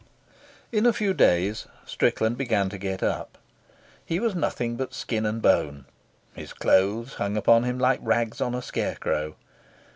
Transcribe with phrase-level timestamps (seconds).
[0.71, 3.37] In a few days Strickland began to get up.
[4.03, 5.85] He was nothing but skin and bone.
[6.33, 9.35] His clothes hung upon him like rags on a scarecrow.